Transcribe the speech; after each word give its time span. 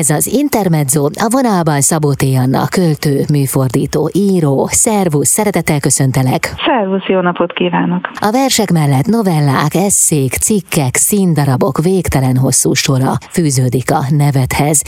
Ez 0.00 0.10
az 0.10 0.26
Intermezzo, 0.42 1.02
a 1.04 1.28
vonalban 1.36 1.80
Szabó 1.80 2.10
T. 2.12 2.22
Anna, 2.44 2.62
költő, 2.78 3.14
műfordító, 3.36 4.02
író. 4.30 4.56
Szervusz, 4.84 5.32
szeretettel 5.38 5.80
köszöntelek. 5.80 6.42
Szervusz, 6.66 7.06
jó 7.06 7.20
napot 7.20 7.52
kívánok. 7.52 8.02
A 8.28 8.30
versek 8.40 8.70
mellett 8.78 9.08
novellák, 9.18 9.74
eszék, 9.88 10.32
cikkek, 10.46 10.94
színdarabok 11.08 11.76
végtelen 11.90 12.36
hosszú 12.36 12.72
sora 12.72 13.12
fűződik 13.36 13.88
a 14.00 14.02
nevedhez. 14.22 14.78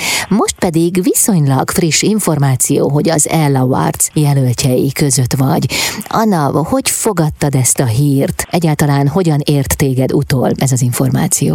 Most 0.41 0.57
pedig 0.67 0.93
viszonylag 1.11 1.67
friss 1.77 2.03
információ, 2.03 2.83
hogy 2.97 3.09
az 3.17 3.29
Ella 3.43 3.61
Awards 3.61 4.05
jelöltjei 4.25 4.89
között 5.03 5.35
vagy. 5.47 5.65
Anna, 6.23 6.43
hogy 6.73 6.89
fogadtad 7.05 7.55
ezt 7.55 7.81
a 7.87 7.89
hírt? 7.99 8.39
Egyáltalán 8.51 9.07
hogyan 9.17 9.41
ért 9.57 9.73
téged 9.77 10.13
utol 10.13 10.51
ez 10.65 10.73
az 10.73 10.83
információ? 10.83 11.55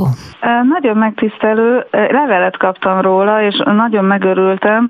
Nagyon 0.78 0.98
megtisztelő. 0.98 1.86
Levelet 1.92 2.58
kaptam 2.58 3.02
róla, 3.02 3.41
és 3.42 3.62
nagyon 3.66 4.06
megörültem. 4.06 4.88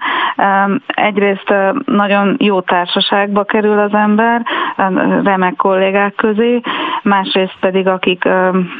Egyrészt 0.87 1.54
nagyon 1.86 2.36
jó 2.39 2.61
társaságba 2.61 3.43
kerül 3.43 3.79
az 3.79 3.93
ember, 3.93 4.41
remek 5.24 5.55
kollégák 5.55 6.15
közé, 6.15 6.61
másrészt 7.04 7.57
pedig 7.60 7.87
akik 7.87 8.29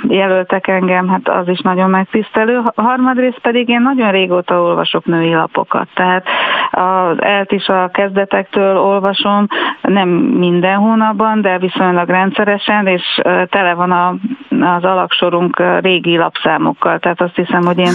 jelöltek 0.08 0.68
engem, 0.68 1.08
hát 1.08 1.30
az 1.30 1.48
is 1.48 1.60
nagyon 1.60 1.90
megtisztelő. 1.90 2.62
Harmadrészt 2.76 3.40
pedig 3.40 3.70
én 3.70 3.82
nagyon 3.82 4.12
régóta 4.12 4.62
olvasok 4.62 5.06
női 5.06 5.34
lapokat, 5.34 5.88
tehát 5.94 6.26
az 6.72 7.22
ELT 7.22 7.52
is 7.52 7.68
a 7.68 7.90
kezdetektől 7.94 8.78
olvasom, 8.78 9.48
nem 9.82 10.10
minden 10.10 10.76
hónapban, 10.76 11.42
de 11.42 11.58
viszonylag 11.58 12.10
rendszeresen, 12.10 12.88
és 12.88 13.22
tele 13.50 13.74
van 13.74 13.92
a, 13.92 14.16
az 14.50 14.84
alaksorunk 14.84 15.64
régi 15.82 16.18
lapszámokkal, 16.18 17.00
tehát 17.00 17.22
azt 17.22 17.36
hiszem, 17.36 17.62
hogy 17.62 17.80
én 17.80 17.94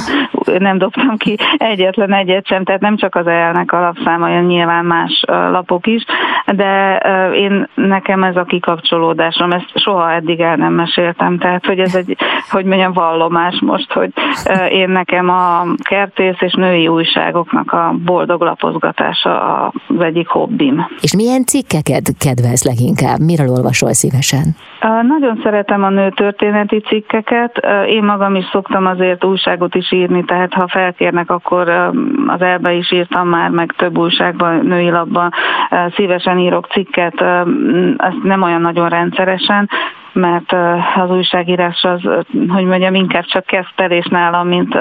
nem 0.58 0.78
dobtam 0.78 1.16
ki 1.16 1.36
egyetlen 1.56 2.12
egyet 2.12 2.46
sem, 2.46 2.64
tehát 2.64 2.80
nem 2.80 2.96
csak 2.96 3.14
az 3.14 3.26
elnek 3.26 3.72
a 3.72 3.80
lapszáma, 3.80 4.40
nyilván 4.40 4.84
más 4.84 5.24
lapok 5.26 5.86
is, 5.86 6.04
de 6.54 6.96
én 7.34 7.68
nekem 7.74 8.22
ez 8.22 8.36
a 8.36 8.44
kikapcsolódásom, 8.44 9.50
ezt 9.50 9.78
soha 9.78 10.12
eddig 10.12 10.40
el 10.40 10.56
nem 10.56 10.72
meséltem, 10.72 11.38
tehát 11.38 11.66
hogy 11.66 11.78
ez 11.78 11.94
egy, 11.94 12.16
hogy 12.50 12.64
mondjam, 12.64 12.92
vallomás 12.92 13.60
most, 13.60 13.92
hogy 13.92 14.12
én 14.70 14.88
nekem 14.88 15.28
a 15.28 15.62
kertész 15.82 16.40
és 16.40 16.52
női 16.52 16.88
újságoknak 16.88 17.72
a 17.72 17.94
boldog 18.04 18.40
lapozgatása 18.40 19.64
az 19.66 20.00
egyik 20.00 20.28
hobbim. 20.28 20.86
És 21.00 21.14
milyen 21.14 21.44
cikkeket 21.44 22.10
kedvelsz 22.18 22.64
leginkább? 22.64 23.18
Miről 23.18 23.48
olvasol 23.48 23.92
szívesen? 23.92 24.44
Nagyon 25.02 25.40
szeretem 25.42 25.84
a 25.84 25.88
nő 25.88 26.10
történeti 26.10 26.80
cikkeket. 26.80 27.66
Én 27.88 28.04
magam 28.04 28.34
is 28.34 28.44
szoktam 28.52 28.86
azért 28.86 29.24
újságot 29.24 29.74
is 29.74 29.92
írni, 29.92 30.24
tehát 30.24 30.52
ha 30.52 30.68
felkérnek, 30.68 31.30
akkor 31.30 31.68
az 32.26 32.40
elbe 32.40 32.72
is 32.72 32.92
írtam 32.92 33.28
már, 33.28 33.50
meg 33.50 33.74
több 33.76 33.98
újságban, 33.98 34.66
női 34.66 34.90
labban 34.90 35.32
szívesen 35.96 36.35
írok 36.38 36.66
cikket, 36.66 37.20
ezt 37.96 38.22
nem 38.22 38.42
olyan 38.42 38.60
nagyon 38.60 38.88
rendszeresen, 38.88 39.68
mert 40.16 40.52
az 40.96 41.10
újságírás 41.10 41.82
az, 41.82 42.00
hogy 42.48 42.64
mondjam, 42.64 42.94
inkább 42.94 43.24
csak 43.24 43.44
kezdtelés 43.44 44.06
nálam, 44.06 44.48
mint 44.48 44.78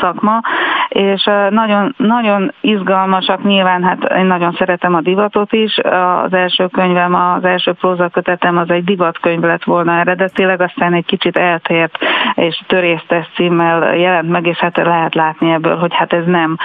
szakma, 0.00 0.40
és 0.88 1.28
nagyon, 1.50 1.94
nagyon 1.96 2.52
izgalmasak 2.60 3.42
nyilván, 3.42 3.82
hát 3.82 4.12
én 4.16 4.26
nagyon 4.26 4.54
szeretem 4.58 4.94
a 4.94 5.00
divatot 5.00 5.52
is, 5.52 5.78
az 6.24 6.32
első 6.32 6.66
könyvem, 6.66 7.14
az 7.14 7.44
első 7.44 7.72
prózakötetem 7.72 8.56
az 8.56 8.70
egy 8.70 8.84
divatkönyv 8.84 9.42
lett 9.42 9.64
volna 9.64 9.98
eredetileg, 9.98 10.60
aztán 10.60 10.92
egy 10.92 11.06
kicsit 11.06 11.36
eltért 11.36 11.98
és 12.34 12.62
törésztes 12.66 13.26
címmel 13.34 13.96
jelent 13.96 14.28
meg, 14.28 14.46
és 14.46 14.58
hát 14.58 14.76
lehet 14.76 15.14
látni 15.14 15.52
ebből, 15.52 15.76
hogy 15.76 15.94
hát 15.94 16.12
ez 16.12 16.24
nem 16.26 16.56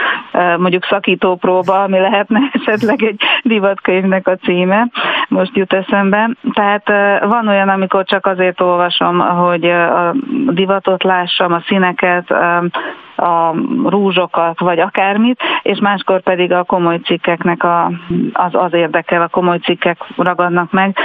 mondjuk 0.57 0.85
szakító 0.85 1.35
próba, 1.35 1.83
ami 1.83 1.99
lehetne 1.99 2.39
esetleg 2.65 3.03
egy 3.03 3.21
divatkönyvnek 3.43 4.27
a 4.27 4.35
címe, 4.35 4.87
most 5.27 5.55
jut 5.57 5.73
eszembe. 5.73 6.29
Tehát 6.53 6.87
van 7.25 7.47
olyan, 7.47 7.69
amikor 7.69 8.05
csak 8.11 8.25
azért 8.25 8.61
olvasom, 8.61 9.19
hogy 9.19 9.65
a 9.69 10.13
divatot 10.47 11.03
lássam, 11.03 11.53
a 11.53 11.63
színeket, 11.67 12.33
a 13.15 13.53
rúzsokat, 13.85 14.59
vagy 14.59 14.79
akármit, 14.79 15.41
és 15.61 15.79
máskor 15.79 16.21
pedig 16.21 16.51
a 16.51 16.63
komoly 16.63 16.97
cikkeknek 16.97 17.63
a, 17.63 17.91
az, 18.33 18.51
az 18.51 18.73
érdekel, 18.73 19.21
a 19.21 19.27
komoly 19.27 19.57
cikkek 19.57 19.97
ragadnak 20.17 20.71
meg, 20.71 20.97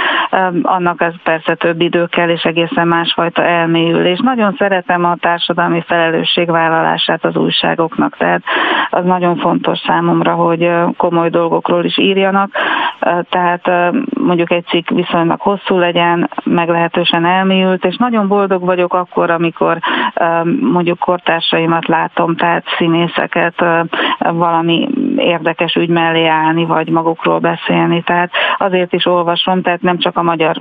annak 0.61 1.01
ez 1.01 1.13
persze 1.23 1.55
több 1.55 1.81
idő 1.81 2.05
kell, 2.05 2.29
és 2.29 2.43
egészen 2.43 2.87
másfajta 2.87 3.43
elmélyülés. 3.43 4.19
Nagyon 4.19 4.55
szeretem 4.57 5.05
a 5.05 5.15
társadalmi 5.15 5.81
felelősségvállalását 5.87 7.25
az 7.25 7.35
újságoknak, 7.35 8.17
tehát 8.17 8.43
az 8.89 9.05
nagyon 9.05 9.37
fontos 9.37 9.79
számomra, 9.79 10.33
hogy 10.33 10.71
komoly 10.97 11.29
dolgokról 11.29 11.83
is 11.83 11.97
írjanak, 11.97 12.49
tehát 13.29 13.91
mondjuk 14.19 14.51
egy 14.51 14.65
cikk 14.65 14.89
viszonylag 14.89 15.39
hosszú 15.41 15.77
legyen, 15.77 16.29
meglehetősen 16.43 17.25
elmélyült, 17.25 17.85
és 17.85 17.95
nagyon 17.97 18.27
boldog 18.27 18.65
vagyok 18.65 18.93
akkor, 18.93 19.29
amikor 19.29 19.77
mondjuk 20.59 20.99
kortársaimat 20.99 21.87
látom, 21.97 22.35
tehát 22.35 22.63
színészeket 22.77 23.55
valami 24.33 24.87
érdekes 25.17 25.75
ügy 25.75 25.89
mellé 25.89 26.25
állni, 26.25 26.65
vagy 26.65 26.89
magukról 26.89 27.39
beszélni, 27.39 28.01
tehát 28.01 28.31
azért 28.57 28.93
is 28.93 29.05
olvasom, 29.05 29.61
tehát 29.61 29.81
nem 29.81 29.97
csak 29.97 30.17
a 30.17 30.23
magyar 30.23 30.57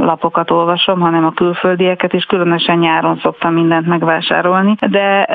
lapokat 0.00 0.50
olvasom, 0.50 1.00
hanem 1.00 1.24
a 1.24 1.32
külföldieket 1.32 2.12
is, 2.12 2.24
különösen 2.24 2.78
nyáron 2.78 3.18
szoktam 3.22 3.52
mindent 3.54 3.86
megvásárolni, 3.86 4.74
de 4.88 5.28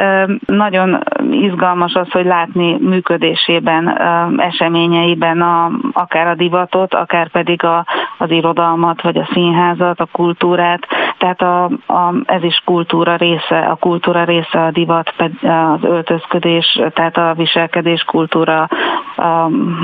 nagyon 0.45 1.03
izgalmas 1.31 1.93
az, 1.93 2.11
hogy 2.11 2.25
látni 2.25 2.77
működésében, 2.79 3.99
eseményeiben 4.37 5.41
a, 5.41 5.71
akár 5.93 6.27
a 6.27 6.35
divatot, 6.35 6.93
akár 6.93 7.29
pedig 7.29 7.63
a, 7.63 7.85
az 8.17 8.31
irodalmat, 8.31 9.01
vagy 9.01 9.17
a 9.17 9.29
színházat, 9.33 9.99
a 9.99 10.07
kultúrát, 10.11 10.87
tehát 11.17 11.41
a, 11.41 11.63
a, 11.87 12.13
ez 12.25 12.43
is 12.43 12.61
kultúra 12.65 13.15
része, 13.15 13.57
a 13.57 13.75
kultúra 13.75 14.23
része 14.23 14.63
a 14.63 14.71
divat, 14.71 15.13
az 15.41 15.83
öltözködés, 15.83 16.81
tehát 16.93 17.17
a 17.17 17.33
viselkedés 17.37 17.74
kultúra, 18.05 18.67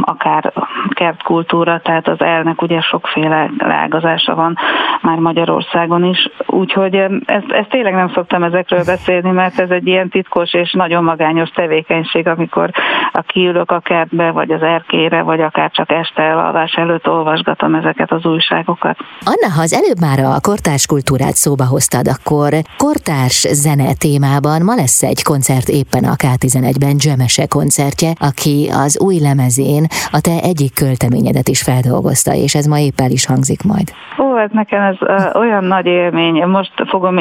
akár 0.02 0.54
kertkultúra, 0.90 1.80
tehát 1.80 2.08
az 2.08 2.22
elnek 2.22 2.62
ugye 2.62 2.82
sokféle 2.82 3.50
ágazása 3.58 4.36
van 4.36 4.58
már 5.02 5.18
Magyarországon 5.18 6.04
is, 6.04 6.30
úgyhogy 6.46 6.96
ezt, 7.26 7.52
ezt 7.52 7.70
tényleg 7.70 7.94
nem 7.94 8.12
szoktam 8.14 8.44
ezekről 8.44 8.84
beszélni, 8.86 9.32
mert 9.32 9.60
ez 9.60 9.70
egy 9.70 9.88
ilyen 9.88 10.10
titkos 10.10 10.54
és 10.54 10.72
nagyon 10.72 11.04
magányos 11.04 11.50
tevékenység, 11.50 12.28
amikor 12.28 12.70
a 13.12 13.22
kiülök 13.22 13.72
a 13.72 13.80
kertbe, 13.80 14.32
vagy 14.32 14.52
az 14.52 14.62
erkére, 14.62 15.22
vagy 15.22 15.42
akár 15.42 15.72
csak 15.72 15.92
este 15.92 16.22
elalvás 16.22 16.74
előtt 16.74 17.08
olvasgatom 17.08 17.76
ezeket 17.76 18.12
az 18.12 18.26
újságokat. 18.26 18.98
Anna, 19.26 19.54
ha 19.56 19.62
az 19.62 19.74
előbb 19.74 20.00
már 20.00 20.20
a 20.20 20.40
kortárs 20.42 20.86
kultúrát 20.86 21.36
szóba 21.36 21.66
hoztad, 21.66 22.08
akkor 22.08 22.50
kortárs 22.78 23.48
zene 23.52 23.94
témában 23.94 24.62
ma 24.64 24.76
lesz 24.76 25.04
egy 25.04 25.24
koncert 25.24 25.68
éppen 25.68 26.04
a 26.04 26.16
K11-ben 26.16 26.98
Dzsemese 26.98 27.48
koncertje, 27.82 28.12
aki 28.20 28.70
az 28.86 29.00
új 29.00 29.18
lemezén 29.20 29.86
a 30.12 30.20
te 30.22 30.36
egyik 30.50 30.74
költeményedet 30.74 31.48
is 31.48 31.62
feldolgozta, 31.62 32.34
és 32.34 32.56
ez 32.56 32.66
ma 32.66 32.78
épp 32.80 33.00
el 33.06 33.12
is 33.12 33.26
hangzik 33.26 33.64
majd. 33.64 33.88
Ó, 34.18 34.36
hát 34.36 34.54
nekem 34.54 34.82
ez 34.82 34.96
uh, 35.00 35.42
olyan 35.42 35.64
nagy 35.64 35.86
élmény. 35.86 36.44
Most 36.44 36.72
fogom, 36.88 37.18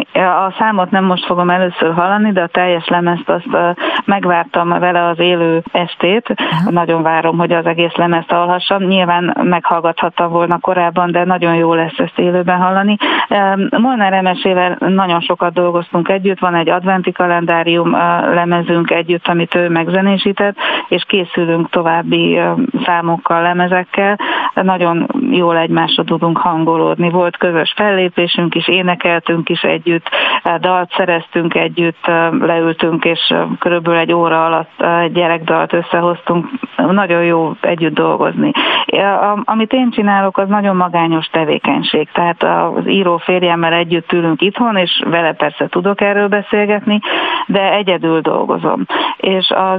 a 0.46 0.54
számot 0.58 0.90
nem 0.90 1.04
most 1.04 1.26
fogom 1.26 1.50
először 1.50 1.92
hallani, 1.92 2.32
de 2.32 2.42
a 2.42 2.46
teljes 2.46 2.88
lemezt 2.88 3.28
azt 3.28 3.46
uh, 3.46 3.60
megvártam 4.04 4.68
vele 4.68 5.08
az 5.08 5.18
élő 5.18 5.62
estét. 5.72 6.28
Uh-huh. 6.28 6.72
Nagyon 6.72 7.02
várom, 7.02 7.38
hogy 7.38 7.52
az 7.52 7.66
egész 7.66 7.94
lemezt 7.94 8.30
hallhassam. 8.30 8.82
Nyilván 8.82 9.36
meghallgathattam 9.42 10.30
volna 10.30 10.58
korábban, 10.58 11.12
de 11.12 11.24
nagyon 11.24 11.54
jó 11.54 11.74
lesz 11.74 11.98
ezt 11.98 12.18
élőben 12.18 12.58
hallani. 12.58 12.96
Um, 13.28 13.80
Molnár 13.82 14.12
Emesével 14.12 14.76
nagyon 14.78 15.20
sokat 15.20 15.52
dolgoztunk 15.52 16.08
együtt, 16.08 16.38
van 16.38 16.54
egy 16.54 16.68
adventi 16.68 17.12
kalendárium 17.12 17.92
uh, 17.92 17.98
lemezünk 18.34 18.90
együtt, 18.90 19.28
amit 19.28 19.54
ő 19.54 19.68
megzenésített, 19.68 20.49
és 20.88 21.04
készülünk 21.06 21.68
további 21.70 22.40
számokkal, 22.84 23.42
lemezekkel. 23.42 24.18
Nagyon 24.54 25.06
jól 25.30 25.56
egymásra 25.56 26.04
tudunk 26.04 26.38
hangolódni. 26.38 27.10
Volt 27.10 27.36
közös 27.36 27.72
fellépésünk 27.76 28.54
is, 28.54 28.68
énekeltünk 28.68 29.48
is 29.48 29.62
együtt, 29.62 30.08
dalt 30.60 30.92
szereztünk 30.96 31.54
együtt, 31.54 32.06
leültünk, 32.40 33.04
és 33.04 33.34
körülbelül 33.58 34.00
egy 34.00 34.12
óra 34.12 34.44
alatt 34.44 34.84
gyerekdalt 35.12 35.72
összehoztunk. 35.72 36.46
Nagyon 36.76 37.24
jó 37.24 37.52
együtt 37.60 37.94
dolgozni. 37.94 38.50
Amit 39.44 39.72
én 39.72 39.90
csinálok, 39.90 40.38
az 40.38 40.48
nagyon 40.48 40.76
magányos 40.76 41.26
tevékenység. 41.26 42.08
Tehát 42.12 42.42
az 42.42 42.88
író 42.88 43.16
férjemmel 43.16 43.72
együtt 43.72 44.12
ülünk 44.12 44.42
itthon, 44.42 44.76
és 44.76 45.02
vele 45.06 45.32
persze 45.32 45.68
tudok 45.68 46.00
erről 46.00 46.28
beszélgetni, 46.28 47.00
de 47.46 47.72
egyedül 47.72 48.20
dolgozom. 48.20 48.84
És 49.16 49.50
a 49.50 49.78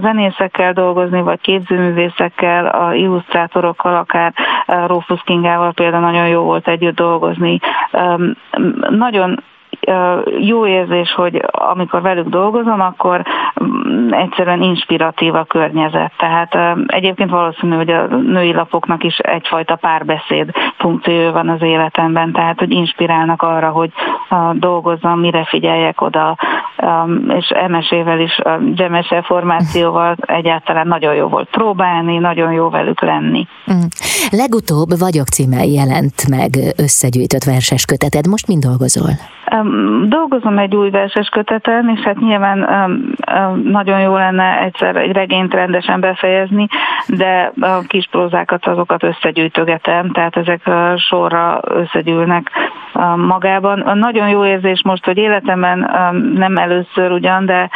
zenészekkel 0.51 0.73
dolgozni, 0.73 1.21
vagy 1.21 1.41
képzőművészekkel, 1.41 2.65
a 2.65 2.93
illusztrátorokkal, 2.93 3.95
akár 3.95 4.33
Rófusz 4.87 5.21
Kingával 5.23 5.71
például 5.71 6.03
nagyon 6.03 6.27
jó 6.27 6.41
volt 6.41 6.67
együtt 6.67 6.95
dolgozni. 6.95 7.59
Nagyon 8.89 9.43
jó 10.39 10.67
érzés, 10.67 11.13
hogy 11.13 11.41
amikor 11.51 12.01
velük 12.01 12.27
dolgozom, 12.27 12.81
akkor 12.81 13.21
egyszerűen 14.09 14.61
inspiratív 14.61 15.35
a 15.35 15.43
környezet. 15.43 16.11
Tehát 16.17 16.57
egyébként 16.85 17.29
valószínű, 17.29 17.75
hogy 17.75 17.89
a 17.89 18.05
női 18.05 18.53
lapoknak 18.53 19.03
is 19.03 19.17
egyfajta 19.17 19.75
párbeszéd 19.75 20.51
funkciója 20.77 21.31
van 21.31 21.49
az 21.49 21.61
életemben, 21.61 22.31
tehát 22.31 22.59
hogy 22.59 22.71
inspirálnak 22.71 23.41
arra, 23.41 23.69
hogy 23.69 23.91
dolgozzam, 24.53 25.19
mire 25.19 25.43
figyeljek 25.43 26.01
oda, 26.01 26.37
és 27.27 27.49
emesével 27.49 28.19
is, 28.19 28.37
a 28.37 28.59
gemese 28.75 29.21
formációval 29.21 30.15
egyáltalán 30.21 30.87
nagyon 30.87 31.15
jó 31.15 31.27
volt 31.27 31.49
próbálni, 31.49 32.17
nagyon 32.17 32.51
jó 32.51 32.69
velük 32.69 33.01
lenni. 33.01 33.47
Mm. 33.73 33.79
Legutóbb 34.31 34.99
Vagyok 34.99 35.27
címmel 35.27 35.65
jelent 35.65 36.29
meg 36.29 36.49
összegyűjtött 36.77 37.43
verses 37.43 37.85
köteted, 37.85 38.27
most 38.27 38.47
mind 38.47 38.63
dolgozol? 38.63 39.09
Dolgozom 40.07 40.57
egy 40.57 40.75
új 40.75 40.89
verses 40.89 41.27
köteten, 41.27 41.89
és 41.95 41.99
hát 41.99 42.19
nyilván 42.19 42.57
nagyon 43.63 43.99
jó 43.99 44.15
lenne 44.15 44.61
egyszer 44.61 44.95
egy 44.95 45.11
regényt 45.11 45.53
rendesen 45.53 45.99
befejezni, 45.99 46.67
de 47.07 47.51
a 47.59 47.79
kis 47.87 48.07
prózákat 48.11 48.65
azokat 48.65 49.03
összegyűjtögetem, 49.03 50.11
tehát 50.11 50.35
ezek 50.37 50.69
sorra 50.95 51.59
összegyűlnek 51.63 52.51
magában. 53.15 53.97
Nagyon 53.97 54.29
jó 54.29 54.45
érzés 54.45 54.81
most, 54.83 55.05
hogy 55.05 55.17
életemben 55.17 55.79
nem 56.35 56.57
először 56.71 57.11
ugyan, 57.11 57.45
de 57.45 57.69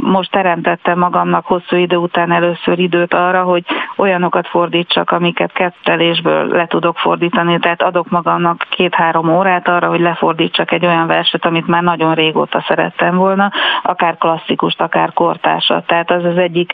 most 0.00 0.30
teremtettem 0.30 0.98
magamnak 0.98 1.46
hosszú 1.46 1.76
idő 1.76 1.96
után 1.96 2.32
először 2.32 2.78
időt 2.78 3.14
arra, 3.14 3.42
hogy 3.42 3.64
olyanokat 3.96 4.48
fordítsak, 4.48 5.10
amiket 5.10 5.52
kettelésből 5.52 6.46
le 6.46 6.66
tudok 6.66 6.98
fordítani, 6.98 7.58
tehát 7.58 7.82
adok 7.82 8.08
magamnak 8.08 8.66
két-három 8.70 9.36
órát 9.36 9.68
arra, 9.68 9.88
hogy 9.88 10.00
lefordítsak 10.00 10.72
egy 10.72 10.86
olyan 10.86 11.06
verset, 11.06 11.44
amit 11.44 11.66
már 11.66 11.82
nagyon 11.82 12.14
régóta 12.14 12.64
szerettem 12.68 13.16
volna, 13.16 13.50
akár 13.82 14.16
klasszikust, 14.18 14.80
akár 14.80 15.12
kortársat. 15.12 15.86
Tehát 15.86 16.10
az 16.10 16.24
az 16.24 16.36
egyik 16.36 16.72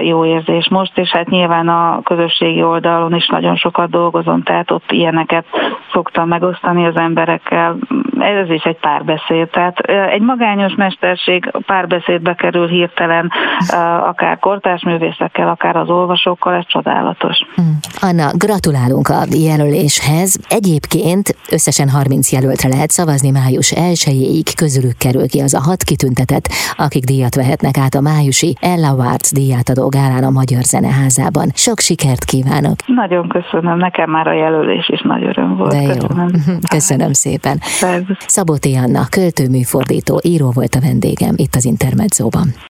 jó 0.00 0.24
érzés 0.24 0.68
most, 0.68 0.98
és 0.98 1.10
hát 1.10 1.28
nyilván 1.28 1.68
a 1.68 2.00
közösségi 2.02 2.62
oldalon 2.62 3.14
is 3.14 3.26
nagyon 3.26 3.56
sokat 3.56 3.90
dolgozom, 3.90 4.42
tehát 4.42 4.70
ott 4.70 4.92
ilyeneket 4.92 5.44
szoktam 5.92 6.28
megosztani 6.28 6.86
az 6.86 6.96
emberekkel. 6.96 7.76
Ez 8.18 8.50
is 8.50 8.62
egy 8.62 8.78
párbeszéd. 8.78 9.48
Tehát 9.48 9.78
egy 9.88 10.22
magányos 10.22 10.74
mesterség 10.74 11.50
párbeszédbe 12.02 12.34
kerül 12.34 12.68
hirtelen, 12.68 13.30
akár 14.08 14.38
kortárs 14.38 14.84
művészekkel, 14.84 15.48
akár 15.48 15.76
az 15.76 15.88
olvasókkal, 15.88 16.54
ez 16.54 16.64
csodálatos. 16.66 17.38
Hmm. 17.54 17.78
Anna, 18.00 18.30
gratulálunk 18.36 19.08
a 19.08 19.22
jelöléshez. 19.30 20.38
Egyébként 20.48 21.36
összesen 21.50 21.88
30 21.88 22.32
jelöltre 22.32 22.68
lehet 22.68 22.90
szavazni 22.90 23.30
május 23.30 23.72
1-ig, 23.76 24.52
közülük 24.56 24.96
kerül 24.98 25.28
ki 25.28 25.40
az 25.40 25.54
a 25.54 25.60
hat 25.60 25.82
kitüntetet, 25.82 26.48
akik 26.76 27.04
díjat 27.04 27.34
vehetnek 27.34 27.76
át 27.78 27.94
a 27.94 28.00
májusi 28.00 28.56
Ella 28.60 28.88
Awards 28.88 29.32
díját 29.32 29.68
adó 29.68 29.88
gálán 29.88 30.24
a 30.24 30.30
Magyar 30.30 30.62
Zeneházában. 30.62 31.48
Sok 31.54 31.78
sikert 31.78 32.24
kívánok! 32.24 32.76
Nagyon 32.86 33.28
köszönöm, 33.28 33.78
nekem 33.78 34.10
már 34.10 34.26
a 34.26 34.32
jelölés 34.32 34.88
is 34.88 35.00
nagy 35.00 35.24
öröm 35.24 35.56
volt. 35.56 35.72
De 35.72 35.82
jó. 35.82 35.88
Köszönöm, 35.92 36.30
köszönöm 36.70 37.12
szépen. 37.12 37.60
Szabó 38.26 38.56
Anna, 38.84 39.06
költőműfordító, 39.10 40.20
író 40.22 40.50
volt 40.50 40.74
a 40.74 40.80
vendégem 40.80 41.34
itt 41.36 41.54
az 41.54 41.64
Intermedzóban. 41.92 42.71